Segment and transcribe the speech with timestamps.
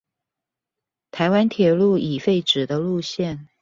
[1.11, 3.49] 臺灣鐵路已廢止的路線